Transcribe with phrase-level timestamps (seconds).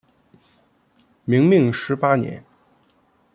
[1.25, 2.43] 明命十八年。